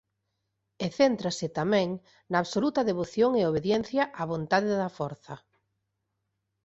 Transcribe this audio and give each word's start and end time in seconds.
E 0.85 0.87
céntrase 0.99 1.47
tamén 1.59 1.89
na 2.31 2.37
absoluta 2.43 2.81
devoción 2.89 3.31
e 3.39 3.41
obediencia 3.51 4.03
á 4.21 4.23
vontade 4.33 4.71
da 4.81 4.89
Forza. 4.97 5.35